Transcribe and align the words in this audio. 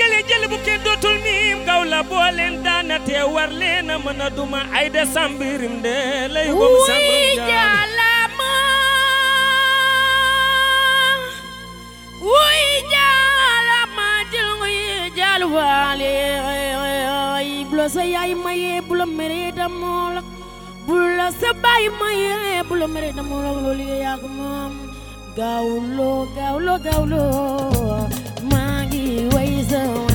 jële 0.00 0.18
jele 0.28 0.46
bu 0.52 0.58
ke 0.66 0.74
dotul 0.86 1.16
miim 1.24 1.58
kaw 1.68 1.80
la 1.92 2.00
bo 2.10 2.18
len 2.38 2.54
dana 2.66 2.96
te 3.06 3.16
war 3.34 3.50
len 3.60 3.86
mana 4.04 4.26
duma. 4.36 4.60
Ay 4.78 4.86
de 4.94 5.02
sambirim 5.14 5.74
de 5.84 5.96
lay 6.34 6.48
bom 6.58 6.74
sambir 6.88 7.38
jaalama 7.50 8.52
wuy 12.28 12.62
jaalama 12.94 14.08
jël 14.32 14.48
nguy 14.58 14.78
jaal 15.18 15.42
waale 15.54 16.12
ay 17.38 17.50
blo 17.70 17.84
sa 17.94 18.02
yaay 18.14 18.32
mayee 18.44 18.80
bu 18.88 18.94
la 19.00 19.06
meree 19.18 19.50
blo 20.86 21.00
la 21.18 21.26
e 21.40 21.50
bay 21.64 21.84
maye 22.00 22.30
blo 22.40 22.40
mere 22.40 22.40
mayee 22.44 22.62
bu 22.68 22.74
e 22.76 22.80
la 22.80 22.86
meree 22.94 23.12
damoo 23.18 23.40
la 23.46 23.50
loolu 23.64 23.84
yaa 24.04 24.16
ko 24.22 24.28
moom 24.38 24.72
gaawloo 25.38 26.18
gaawloo 26.36 26.78
gaawloo 26.86 27.99
the 29.70 30.09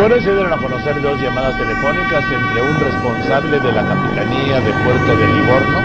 Bueno, 0.00 0.14
se 0.14 0.32
dieron 0.32 0.50
a 0.50 0.56
conocer 0.56 0.98
dos 1.02 1.20
llamadas 1.20 1.58
telefónicas 1.58 2.24
entre 2.24 2.62
un 2.62 2.80
responsable 2.80 3.60
de 3.60 3.70
la 3.70 3.84
Capitanía 3.84 4.58
de 4.62 4.72
Puerto 4.82 5.14
de 5.14 5.26
Livorno 5.28 5.78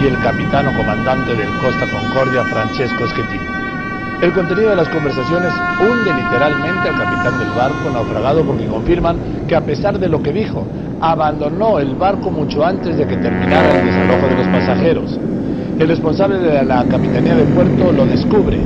y 0.00 0.06
el 0.06 0.18
capitán 0.20 0.66
o 0.68 0.72
comandante 0.72 1.36
del 1.36 1.50
Costa 1.60 1.84
Concordia, 1.92 2.42
Francesco 2.44 3.06
Schettino. 3.06 3.44
El 4.22 4.32
contenido 4.32 4.70
de 4.70 4.76
las 4.76 4.88
conversaciones 4.88 5.52
hunde 5.78 6.14
literalmente 6.14 6.88
al 6.88 6.96
capitán 6.96 7.38
del 7.38 7.50
barco 7.50 7.90
naufragado 7.92 8.46
porque 8.46 8.64
confirman 8.64 9.18
que 9.46 9.54
a 9.54 9.60
pesar 9.60 9.98
de 9.98 10.08
lo 10.08 10.22
que 10.22 10.32
dijo, 10.32 10.64
abandonó 11.02 11.78
el 11.78 11.96
barco 11.96 12.30
mucho 12.30 12.64
antes 12.64 12.96
de 12.96 13.06
que 13.06 13.18
terminara 13.18 13.78
el 13.78 13.84
desalojo 13.84 14.26
de 14.26 14.36
los 14.36 14.48
pasajeros. 14.48 15.20
El 15.78 15.86
responsable 15.86 16.38
de 16.38 16.64
la 16.64 16.82
Capitanía 16.84 17.34
de 17.34 17.44
Puerto 17.44 17.92
lo 17.92 18.06
descubre, 18.06 18.58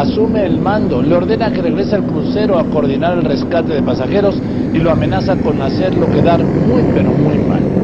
asume 0.00 0.44
el 0.44 0.58
mando, 0.60 1.02
le 1.02 1.14
ordena 1.14 1.50
que 1.50 1.62
regrese 1.62 1.94
al 1.94 2.02
crucero 2.04 2.58
a 2.58 2.64
coordinar 2.64 3.16
el 3.16 3.24
rescate 3.24 3.74
de 3.74 3.82
pasajeros 3.82 4.34
y 4.72 4.78
lo 4.78 4.90
amenaza 4.90 5.36
con 5.36 5.60
hacerlo 5.62 6.06
quedar 6.12 6.44
muy 6.44 6.82
pero 6.94 7.10
muy 7.10 7.38
mal. 7.38 7.75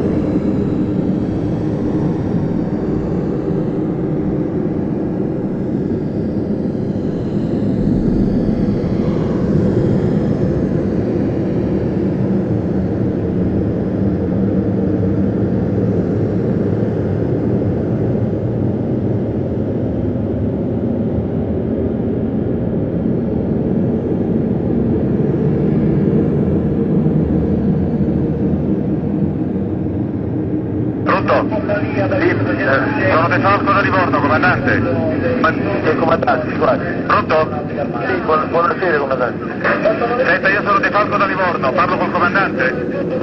Eh, 34.77 35.97
comandante, 35.97 36.57
guardi. 36.57 37.03
Pronto? 37.07 37.65
Sì, 38.07 38.15
buon- 38.25 38.49
buonasera, 38.51 38.99
comandante. 38.99 40.25
Senta, 40.25 40.49
io 40.49 40.63
sono 40.63 40.79
De 40.79 40.91
Falco 40.91 41.17
da 41.17 41.27
Livorno, 41.27 41.73
parlo 41.73 41.97
col 41.97 42.11
comandante? 42.11 42.71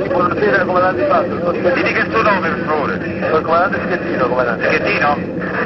Buonasera, 0.09 0.63
comandante 0.63 1.05
Fatto. 1.05 1.51
Mi 1.51 1.83
dica 1.83 1.99
il 1.99 2.07
suo 2.11 2.21
nome, 2.21 2.49
per 2.49 2.63
favore. 2.65 2.93
Il 2.95 3.41
comandante 3.41 3.79
Schettino, 3.85 4.27
comandante. 4.27 4.65
Schettino? 4.65 5.17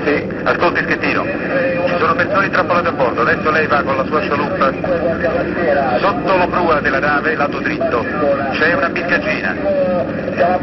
Sì. 0.04 0.28
Ascolti 0.44 0.84
Schettino, 0.84 1.24
ci 1.24 1.96
sono 1.98 2.14
persone 2.16 2.46
intrappolate 2.46 2.88
a 2.88 2.92
bordo, 2.92 3.22
adesso 3.22 3.50
lei 3.52 3.68
va 3.68 3.82
con 3.84 3.96
la 3.96 4.06
sua 4.06 4.22
scialuppa. 4.22 4.72
Sotto 6.00 6.38
la 6.38 6.48
prua 6.48 6.80
della 6.82 7.00
nave, 7.00 7.36
lato 7.36 7.60
dritto, 7.60 8.06
c'è 8.52 8.74
una 8.74 8.90
biscaggina. 8.90 9.56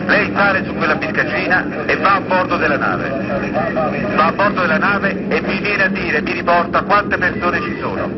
Lei 0.07 0.31
sale 0.35 0.65
su 0.65 0.75
quella 0.75 0.95
biscaggina 0.97 1.65
e 1.87 1.97
va 1.97 2.15
a 2.17 2.21
bordo 2.21 2.57
della 2.57 2.77
nave. 2.77 3.09
A 4.31 4.33
bordo 4.33 4.61
della 4.61 4.79
nave 4.79 5.27
e 5.29 5.41
mi 5.41 5.59
viene 5.59 5.83
a 5.83 5.89
dire, 5.89 6.23
mi 6.23 6.33
riporta 6.33 6.83
quante 6.83 7.19
persone 7.19 7.61
ci 7.63 7.77
sono. 7.81 8.09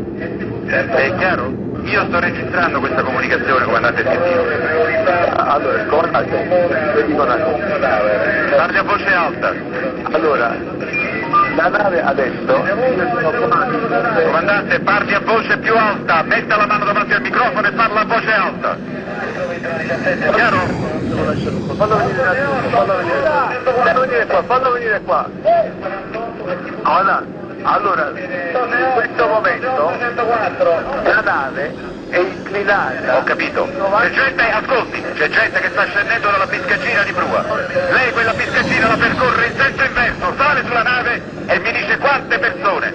È 0.66 1.14
chiaro? 1.16 1.50
Io 1.84 2.04
sto 2.04 2.20
registrando 2.20 2.80
questa 2.80 3.02
comunicazione, 3.02 3.64
comandante. 3.64 4.06
Allora, 5.36 5.84
comandante, 5.86 6.92
le 6.96 7.06
dico 7.06 7.22
una 7.22 7.36
cosa. 7.36 8.56
Parli 8.56 8.76
a 8.76 8.82
voce 8.82 9.14
alta. 9.14 9.54
Allora, 10.12 10.54
la 11.56 11.68
nave 11.68 12.02
adesso. 12.02 12.64
Comandante, 14.22 14.80
parli 14.80 15.14
a 15.14 15.20
voce 15.20 15.56
più 15.56 15.74
alta, 15.74 16.22
metta 16.24 16.56
la 16.56 16.66
mano 16.66 16.84
davanti 16.84 17.14
al 17.14 17.22
microfono 17.22 17.66
e 17.66 17.72
parla 17.72 18.00
a 18.00 18.04
voce 18.04 18.32
alta. 18.32 18.76
Chiaro? 20.34 20.91
Fallo 21.22 21.96
venire 21.96 22.26
attimo, 22.26 22.68
fallo 22.70 22.96
venire. 22.96 23.22
Fallo 23.62 24.00
venire 24.00 24.26
qua, 24.26 24.42
fallo 24.42 24.72
venire 24.72 25.00
qua. 25.02 25.30
Comandante, 26.82 27.40
allora, 27.62 28.10
in 28.10 28.90
questo 28.94 29.26
momento 29.28 29.92
la 31.04 31.20
nave 31.20 31.74
è 32.10 32.18
inclinata. 32.18 33.18
Ho 33.18 33.22
capito. 33.22 33.68
C'è 34.00 34.10
gente, 34.10 34.50
ascolti, 34.50 35.02
c'è 35.14 35.28
gente 35.28 35.60
che 35.60 35.68
sta 35.70 35.84
scendendo 35.86 36.30
dalla 36.30 36.46
biscaggina 36.46 37.02
di 37.04 37.12
prua. 37.12 37.44
Lei 37.90 38.12
quella 38.12 38.32
biscaggina 38.32 38.88
la 38.88 38.96
percorre 38.96 39.46
in 39.46 39.56
senso 39.56 39.84
inverso, 39.84 40.34
sale 40.36 40.62
sulla 40.64 40.82
nave 40.82 41.22
e 41.46 41.58
mi 41.60 41.72
dice 41.72 41.98
quante 41.98 42.38
persone 42.38 42.92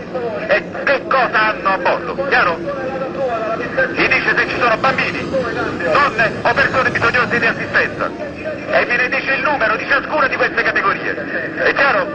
e 0.47 0.63
che 0.83 1.01
cosa 1.07 1.47
hanno 1.47 1.69
a 1.69 1.77
bordo, 1.77 2.27
chiaro? 2.27 3.06
Mi 3.77 4.07
dice 4.07 4.35
se 4.35 4.47
ci 4.49 4.57
sono 4.59 4.75
bambini, 4.77 5.21
donne 5.29 6.31
o 6.41 6.53
persone 6.53 6.89
bisognose 6.89 7.39
di 7.39 7.45
assistenza 7.45 8.09
e 8.09 8.85
me 8.85 8.95
ne 8.97 9.07
dice 9.07 9.33
il 9.33 9.43
numero 9.43 9.75
di 9.75 9.85
ciascuna 9.87 10.27
di 10.27 10.35
queste 10.35 10.63
categorie. 10.63 11.13
È 11.57 11.73
chiaro? 11.75 12.07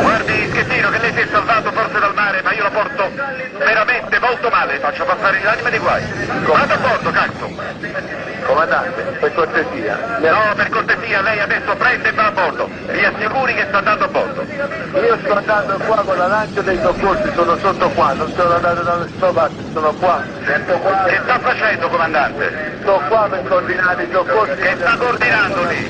Guardi 0.00 0.48
Schettino 0.48 0.90
che 0.90 0.98
lei 0.98 1.12
si 1.12 1.20
è 1.20 1.26
salvato 1.28 1.72
forse 1.72 1.98
dal 1.98 2.14
mare, 2.14 2.40
ma 2.42 2.52
io 2.52 2.62
la 2.62 2.70
porto 2.70 3.10
veramente 3.58 4.20
molto 4.20 4.48
male, 4.50 4.78
faccio 4.78 5.04
passare 5.04 5.40
l'anima 5.42 5.70
dei 5.70 5.80
guai. 5.80 6.02
Vado 6.44 6.72
a 6.72 6.76
bordo, 6.76 7.10
cazzo! 7.10 8.13
Comandante, 8.54 9.02
per 9.18 9.34
cortesia, 9.34 9.98
No, 10.20 10.54
per 10.54 10.68
cortesia, 10.68 11.22
lei 11.22 11.40
adesso 11.40 11.74
prende 11.74 12.08
e 12.08 12.12
va 12.12 12.26
a 12.26 12.30
bordo. 12.30 12.68
Mi 12.86 13.04
assicuri 13.04 13.52
che 13.52 13.64
sta 13.66 13.78
andando 13.78 14.04
a 14.04 14.08
bordo. 14.08 14.42
io 14.42 15.18
sto 15.24 15.34
andando 15.34 15.76
qua 15.78 15.96
con 16.04 16.16
la 16.16 16.28
lancia 16.28 16.60
dei 16.62 16.78
soccorsi, 16.80 17.32
sono 17.34 17.58
sotto 17.58 17.90
qua, 17.90 18.12
non 18.12 18.32
sono 18.36 18.54
andato 18.54 18.82
da 18.82 18.96
nessuna 18.98 19.32
parte, 19.32 19.64
sono 19.72 19.92
qua. 19.94 20.22
Che 20.44 21.20
sta 21.24 21.38
facendo, 21.40 21.88
comandante? 21.88 22.78
Sto 22.82 23.02
qua 23.08 23.26
per 23.28 23.42
coordinare 23.48 24.04
i 24.04 24.08
soccorsi. 24.12 24.54
Che 24.54 24.76
sta 24.78 24.96
coordinando 24.98 25.64
lì? 25.64 25.88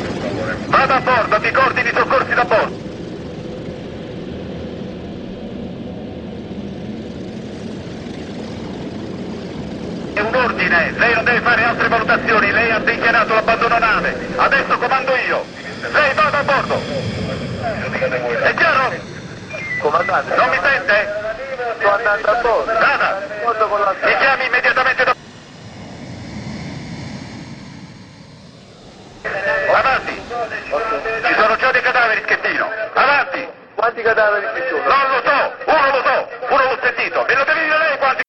Vada 0.69 0.95
a 0.95 1.01
bordo, 1.01 1.41
mi 1.41 1.51
coordini 1.51 1.89
i 1.91 1.95
soccorsi 1.95 2.33
da 2.33 2.45
bordo. 2.45 2.83
È 10.15 10.21
un 10.21 10.35
ordine, 10.35 10.93
lei 10.97 11.13
non 11.15 11.25
deve 11.25 11.41
fare 11.41 11.65
altre 11.65 11.89
valutazioni, 11.89 12.44
dichiarato 13.05 13.35
l'abbandono 13.35 13.79
nave. 13.79 14.17
Adesso 14.37 14.79
comando 14.79 15.15
io. 15.17 15.45
Lei 15.93 16.15
vada 16.15 16.39
a 16.39 16.43
bordo. 16.43 16.81
È 18.41 18.55
chiaro? 18.55 18.95
Comandante, 19.81 20.35
Non 20.35 20.49
mi 20.49 20.59
sente? 20.63 21.23
sto 21.79 21.91
andando 21.93 22.31
a 22.31 22.35
bordo. 22.41 22.65
Vada. 22.65 23.33
La 23.45 23.95
Mi 24.07 24.17
chiami 24.17 24.47
immediatamente 24.47 25.05
da... 25.05 25.15
Avanti! 29.75 30.23
Ci 31.27 31.35
sono 31.35 31.57
già 31.57 31.71
dei 31.73 31.83
cadaveri, 31.83 32.23
Schettino! 32.23 32.71
Avanti! 32.95 33.49
Quanti 33.75 34.01
cadaveri 34.01 34.47
ci 34.55 34.69
sono? 34.71 34.83
Non 34.83 35.11
lo 35.11 35.23
so! 35.23 35.55
Uno 35.67 35.91
lo 35.91 36.03
so! 36.03 36.29
Uno 36.49 36.63
l'ho 36.63 36.79
sentito! 36.81 37.25
Me 37.29 37.35
lo 37.35 37.45
devi 37.45 37.61
dire 37.61 37.79
lei 37.79 37.99
quanti... 37.99 38.23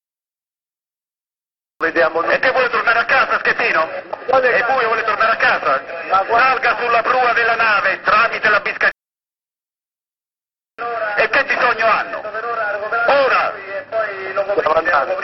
Vediamo 1.78 2.24
E 2.24 2.40
che 2.40 2.52
vuole 2.52 2.70
tornare 2.70 3.00
a 3.00 3.06
casa, 3.06 3.40
Schettino? 3.40 4.15
E 4.44 4.64
poi 4.66 4.86
vuole 4.86 5.04
tornare 5.04 5.32
a 5.32 5.38
casa? 5.38 5.84
Salga 6.28 6.76
sulla 6.78 7.02
prua 7.02 7.34
della 7.34 7.56
nave 7.56 8.02
tramite 8.02 8.50
la 8.50 8.60
biscaglia. 8.60 8.92
E 11.16 11.30
che 11.30 11.46
bisogno 11.46 11.86
hanno? 11.86 12.22
Ora! 13.08 13.54
Comandante, 14.62 15.16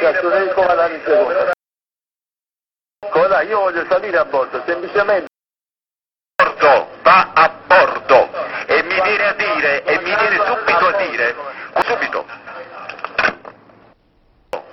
io 3.52 3.60
voglio 3.60 3.86
salire 3.90 4.18
a 4.18 4.26
bordo, 4.26 4.64
semplicemente. 4.66 5.28
bordo, 6.36 6.90
va 7.02 7.32
a 7.34 7.52
bordo 7.68 8.30
e 8.68 8.84
mi 8.84 9.02
viene 9.02 9.28
a 9.28 9.34
dire, 9.34 9.84
e 9.84 10.00
mi 10.00 10.16
viene 10.16 10.46
subito 10.46 10.88
a 10.88 10.92
dire, 10.94 11.36
subito, 11.86 12.26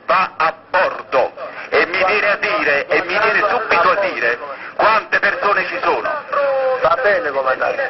va 0.07 0.33
a 0.37 0.55
bordo 0.71 1.33
e 1.71 1.87
mi 1.87 2.05
viene 2.05 2.31
a 2.31 2.37
dire, 2.37 2.87
e 2.87 3.03
mi 3.03 3.19
viene 3.19 3.49
subito 3.49 3.91
a 3.91 4.01
dire 4.11 4.39
quante 4.77 5.19
persone 5.19 5.67
ci 5.67 5.79
sono. 5.83 6.09
Va 6.83 6.99
bene, 7.03 7.31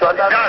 comandante, 0.09 0.48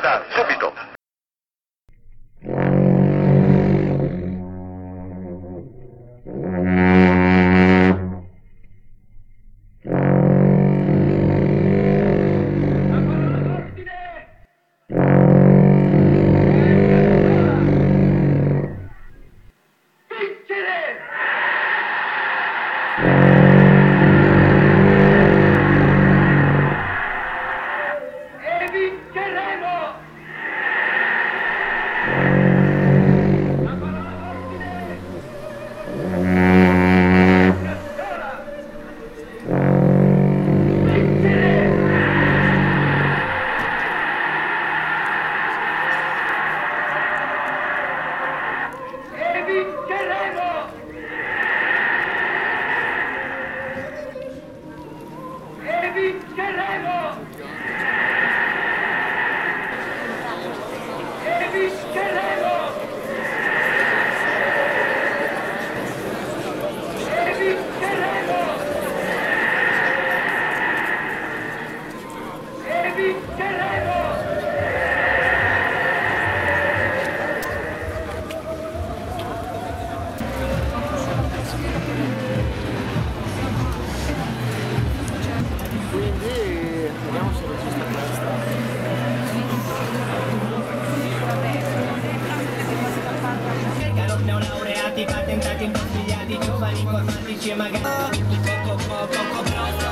informatici 97.39 97.51
e 97.51 97.55
magari 97.55 98.23
poco 98.43 98.75
poco 98.75 99.07
poco 99.07 99.43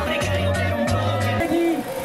precario 0.04 0.51
per 0.51 0.74
un 0.74 0.86
po' 0.86 0.96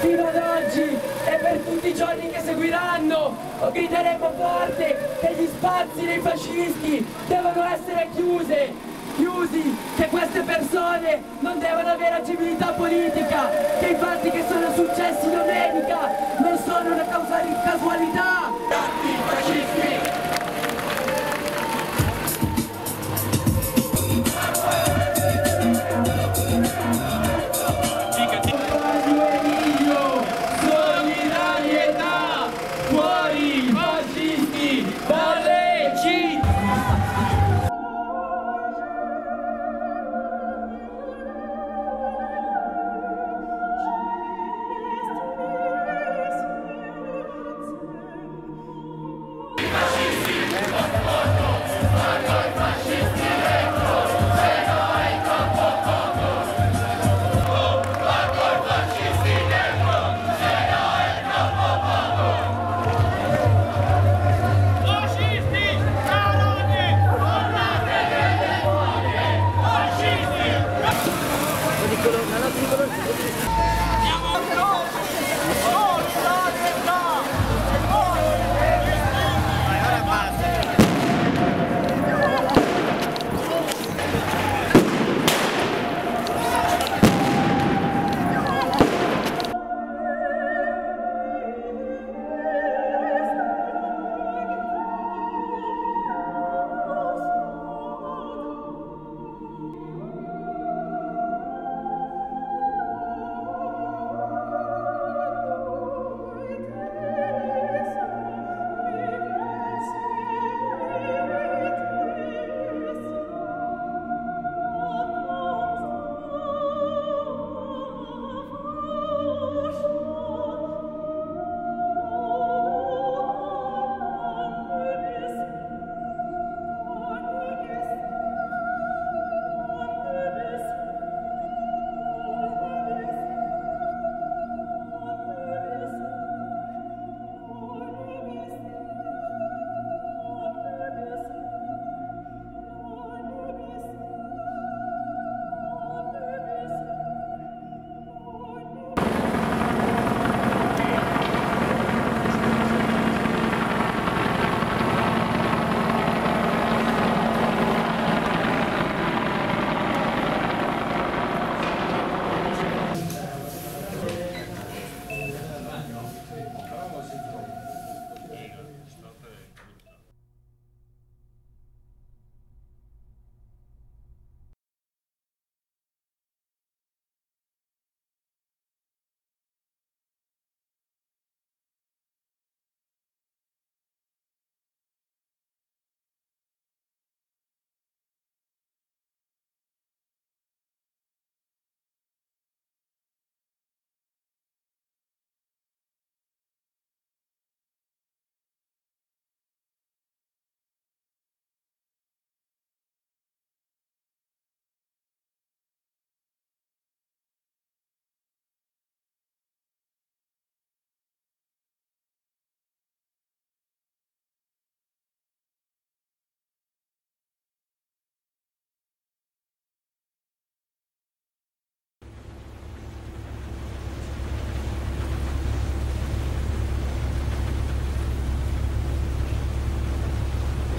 fino 0.00 0.26
ad 0.26 0.36
oggi 0.36 0.80
e 0.80 1.36
per 1.36 1.58
tutti 1.66 1.88
i 1.88 1.94
giorni 1.94 2.30
che 2.30 2.40
seguiranno 2.40 3.36
grideremo 3.72 4.32
forte 4.36 5.16
che 5.20 5.34
gli 5.36 5.46
spazi 5.46 6.04
dei 6.04 6.20
fascisti 6.20 7.04
devono 7.26 7.64
essere 7.64 8.08
chiusi 8.14 8.90
chiusi, 9.14 9.76
che 9.94 10.06
queste 10.06 10.40
persone 10.40 11.22
non 11.40 11.58
devono 11.58 11.90
avere 11.90 12.14
agibilità 12.14 12.68
politica, 12.68 13.50
che 13.78 13.88
i 13.88 13.96
fatti 13.96 14.30
che 14.30 14.42
sono 14.48 14.72
successi 14.72 15.30
domenica 15.30 15.98
non 16.38 16.58
sono 16.64 16.94
una 16.94 17.04
casualità. 17.04 19.21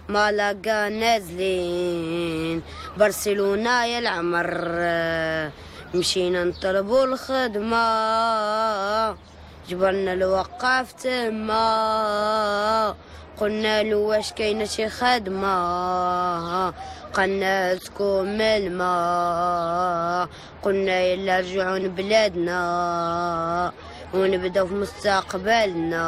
ما 0.08 0.32
لقى 0.32 0.90
نازلين. 0.90 2.62
برشلونة 2.96 3.84
يا 3.84 3.98
العمر 3.98 4.54
مشينا 5.94 6.44
نطلبوا 6.44 7.04
الخدمة 7.04 7.84
جبرنا 9.68 10.12
الوقاف 10.12 10.92
تما. 10.92 11.64
قلنا 13.40 13.82
له 13.82 13.96
واش 13.96 14.32
كاينة 14.32 14.64
شي 14.64 14.88
خدمة؟ 14.88 16.74
قلنا 17.14 17.74
لكم 17.74 18.40
الماء. 18.40 20.28
قلنا 20.62 21.00
يلا 21.00 21.40
رجعوا 21.40 21.78
لبلادنا 21.78 22.60
ونبداو 24.14 24.66
في 24.66 24.74
مستقبلنا. 24.74 26.04